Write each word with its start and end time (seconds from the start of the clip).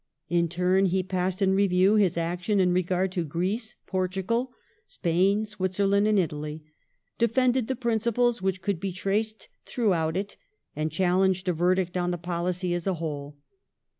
In 0.29 0.49
turn 0.49 0.87
he 0.87 1.03
passed 1.03 1.43
in 1.43 1.53
review 1.53 1.93
his 1.93 2.17
action 2.17 2.59
in 2.59 2.73
regard 2.73 3.11
to 3.11 3.23
Greece, 3.23 3.75
Portugal, 3.85 4.51
Spain, 4.87 5.45
Switzerland, 5.45 6.07
and 6.07 6.17
Italy, 6.17 6.63
defended 7.19 7.67
the 7.67 7.75
principles 7.75 8.41
which 8.41 8.63
could 8.63 8.79
be 8.79 8.91
traced 8.91 9.47
throughout 9.67 10.17
it, 10.17 10.37
and 10.75 10.91
challenged 10.91 11.47
a 11.49 11.53
verdict 11.53 11.97
on 11.97 12.09
the 12.09 12.17
policy 12.17 12.73
as 12.73 12.87
a 12.87 12.95
whole. 12.95 13.37